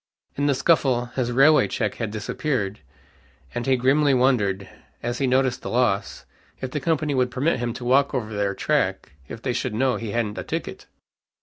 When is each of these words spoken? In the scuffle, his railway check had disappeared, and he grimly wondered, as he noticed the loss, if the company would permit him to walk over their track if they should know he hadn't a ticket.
In 0.35 0.47
the 0.47 0.55
scuffle, 0.55 1.11
his 1.15 1.31
railway 1.31 1.67
check 1.67 1.93
had 2.01 2.09
disappeared, 2.09 2.79
and 3.53 3.67
he 3.67 3.75
grimly 3.77 4.15
wondered, 4.15 4.67
as 5.03 5.19
he 5.19 5.27
noticed 5.27 5.61
the 5.61 5.69
loss, 5.69 6.25
if 6.59 6.71
the 6.71 6.79
company 6.79 7.13
would 7.13 7.29
permit 7.29 7.59
him 7.59 7.71
to 7.75 7.85
walk 7.85 8.15
over 8.15 8.33
their 8.33 8.55
track 8.55 9.11
if 9.27 9.43
they 9.43 9.53
should 9.53 9.75
know 9.75 9.97
he 9.97 10.09
hadn't 10.09 10.39
a 10.39 10.43
ticket. 10.43 10.87